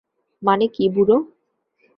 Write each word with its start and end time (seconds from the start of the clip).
মানে 0.43 0.65
কী, 0.67 0.83
বুড়ো? 0.89 1.17